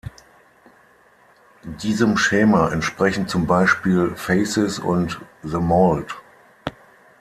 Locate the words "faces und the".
4.15-5.59